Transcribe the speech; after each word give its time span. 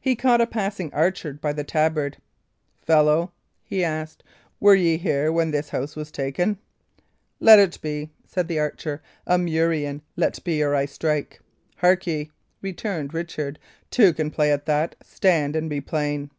He 0.00 0.14
caught 0.14 0.40
a 0.40 0.46
passing 0.46 0.94
archer 0.94 1.32
by 1.32 1.52
the 1.52 1.64
tabard. 1.64 2.18
"Fellow," 2.82 3.32
he 3.64 3.82
asked, 3.82 4.22
"were 4.60 4.76
ye 4.76 4.96
here 4.96 5.32
when 5.32 5.50
this 5.50 5.70
house 5.70 5.96
was 5.96 6.12
taken?" 6.12 6.56
"Let 7.40 7.80
be," 7.82 8.10
said 8.24 8.46
the 8.46 8.60
archer. 8.60 9.02
"A 9.26 9.38
murrain! 9.38 10.02
let 10.14 10.44
be, 10.44 10.62
or 10.62 10.76
I 10.76 10.84
strike." 10.84 11.40
"Hark 11.78 12.06
ye," 12.06 12.30
returned 12.62 13.12
Richard, 13.12 13.58
"two 13.90 14.12
can 14.12 14.30
play 14.30 14.52
at 14.52 14.66
that. 14.66 14.94
Stand 15.02 15.56
and 15.56 15.68
be 15.68 15.80
plain." 15.80 16.30